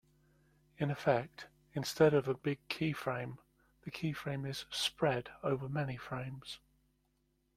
[0.79, 3.37] In effect, instead of a big keyframe,
[3.83, 6.59] the keyframe is "spread" over many frames.